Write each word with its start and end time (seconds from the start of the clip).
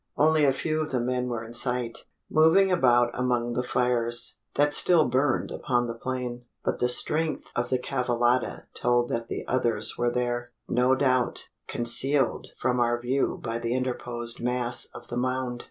Only 0.17 0.45
a 0.45 0.51
few 0.51 0.81
of 0.81 0.89
the 0.89 0.99
men 0.99 1.27
were 1.27 1.43
in 1.43 1.53
sight 1.53 2.07
moving 2.27 2.71
about 2.71 3.11
among 3.13 3.53
the 3.53 3.61
fires, 3.61 4.39
that 4.55 4.73
still 4.73 5.07
burned 5.07 5.51
upon 5.51 5.85
the 5.85 5.93
plain; 5.93 6.45
but 6.65 6.79
the 6.79 6.89
strength 6.89 7.51
of 7.55 7.69
the 7.69 7.77
cavallada 7.77 8.63
told 8.73 9.11
that 9.11 9.27
the 9.27 9.45
others 9.47 9.99
were 9.99 10.09
there 10.09 10.47
no 10.67 10.95
doubt, 10.95 11.49
concealed 11.67 12.47
from 12.57 12.79
our 12.79 12.99
view 12.99 13.39
by 13.43 13.59
the 13.59 13.75
interposed 13.75 14.39
mass 14.41 14.85
of 14.95 15.09
the 15.09 15.17
mound. 15.17 15.59